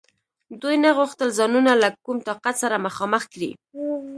[0.61, 3.51] دوی نه غوښتل ځانونه له کوم طاقت سره مخامخ کړي.